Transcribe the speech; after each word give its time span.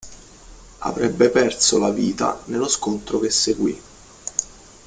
Avrebbe 0.79 1.29
perso 1.29 1.77
la 1.77 1.91
vita 1.91 2.41
nello 2.45 2.67
scontro 2.67 3.19
che 3.19 3.29
seguì. 3.29 3.79